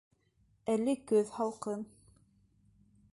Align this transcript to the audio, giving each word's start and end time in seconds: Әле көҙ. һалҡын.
Әле 0.75 0.95
көҙ. 1.11 1.29
һалҡын. 1.35 1.85